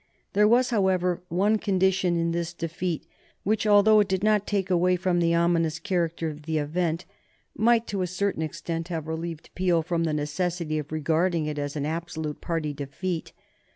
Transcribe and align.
There 0.33 0.47
was, 0.47 0.71
however, 0.71 1.21
one 1.29 1.59
condition 1.59 2.17
in 2.17 2.31
this 2.31 2.53
defeat 2.55 3.05
which, 3.43 3.67
although 3.67 3.99
it 3.99 4.07
did 4.07 4.23
not 4.23 4.47
take 4.47 4.71
away 4.71 4.95
from 4.95 5.19
the 5.19 5.35
ominous 5.35 5.77
character 5.77 6.27
of 6.31 6.47
the 6.47 6.57
event, 6.57 7.05
might, 7.55 7.85
to 7.89 8.01
a 8.01 8.07
certain 8.07 8.41
extent, 8.41 8.87
have 8.87 9.05
relieved 9.07 9.51
Peel 9.53 9.83
from 9.83 10.05
the 10.05 10.13
necessity 10.15 10.79
of 10.79 10.91
regarding 10.91 11.45
it 11.45 11.59
as 11.59 11.75
an 11.75 11.85
absolute 11.85 12.41
party 12.41 12.73
defeat. 12.73 13.31